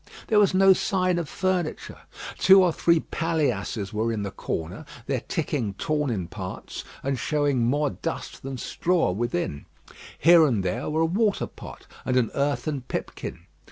There 0.29 0.39
was 0.39 0.55
no 0.55 0.73
sign 0.73 1.19
of 1.19 1.29
furniture. 1.29 1.99
Two 2.39 2.63
or 2.63 2.73
three 2.73 3.01
paillasses 3.01 3.93
were 3.93 4.11
in 4.11 4.23
the 4.23 4.31
corner, 4.31 4.83
their 5.05 5.19
ticking 5.19 5.75
torn 5.75 6.09
in 6.09 6.27
parts, 6.27 6.83
and 7.03 7.19
showing 7.19 7.59
more 7.67 7.91
dust 7.91 8.41
than 8.41 8.57
straw 8.57 9.11
within. 9.11 9.67
Here 10.17 10.43
and 10.47 10.65
there 10.65 10.89
were 10.89 11.01
a 11.01 11.05
water 11.05 11.45
pot 11.45 11.85
and 12.03 12.17
an 12.17 12.31
earthen 12.33 12.81
pipkin. 12.81 13.41